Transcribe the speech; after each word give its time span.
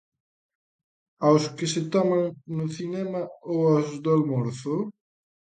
Aos 1.25 1.43
que 1.57 1.65
se 1.73 1.81
toman 1.93 2.25
no 2.57 2.65
cinema 2.77 3.21
ou 3.51 3.59
aos 3.71 3.87
do 4.03 4.09
almorzo? 4.17 4.75